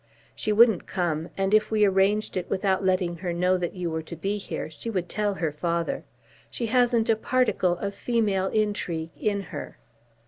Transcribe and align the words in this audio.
"She 0.35 0.51
wouldn't 0.51 0.87
come; 0.87 1.29
and 1.37 1.53
if 1.53 1.69
we 1.69 1.85
arranged 1.85 2.35
it 2.35 2.49
without 2.49 2.83
letting 2.83 3.17
her 3.17 3.31
know 3.31 3.55
that 3.59 3.75
you 3.75 3.91
were 3.91 4.01
to 4.01 4.15
be 4.15 4.39
here, 4.39 4.67
she 4.67 4.89
would 4.89 5.07
tell 5.07 5.35
her 5.35 5.51
father. 5.51 6.05
She 6.49 6.65
hasn't 6.65 7.07
a 7.07 7.15
particle 7.15 7.77
of 7.77 7.93
female 7.93 8.47
intrigue 8.47 9.11
in 9.15 9.41
her." 9.53 9.77